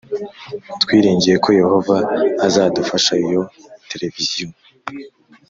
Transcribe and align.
Twiringiye 0.81 1.35
ko 1.43 1.49
Yehova 1.59 1.95
azadufasha 2.47 3.11
iyo 3.25 3.41
televiziyo 3.91 4.47